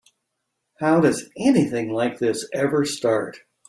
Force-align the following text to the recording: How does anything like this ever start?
How 0.79 0.99
does 0.99 1.29
anything 1.37 1.91
like 1.93 2.17
this 2.17 2.49
ever 2.55 2.85
start? 2.85 3.41